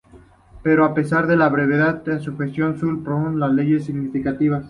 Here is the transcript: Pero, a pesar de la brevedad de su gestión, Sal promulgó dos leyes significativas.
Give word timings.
Pero, 0.63 0.83
a 0.83 0.95
pesar 0.95 1.27
de 1.27 1.35
la 1.37 1.47
brevedad 1.49 2.01
de 2.03 2.19
su 2.19 2.35
gestión, 2.35 2.79
Sal 2.79 3.03
promulgó 3.03 3.37
dos 3.45 3.53
leyes 3.53 3.85
significativas. 3.85 4.59